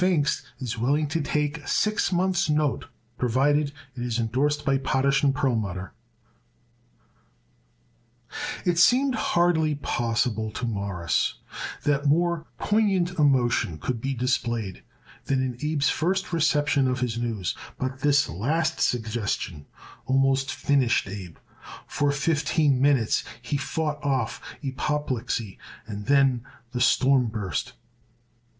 [0.01, 2.85] "Pfingst is willing to take a six months' note
[3.19, 5.93] provided it is indorsed by Potash & Perlmutter."
[8.65, 11.35] It seemed hardly possible to Morris
[11.83, 14.81] that more poignant emotion could be displayed
[15.25, 19.67] than in Abe's first reception of his news, but this last suggestion
[20.07, 21.37] almost finished Abe.
[21.85, 27.73] For fifteen minutes he fought off apoplexy and then the storm burst.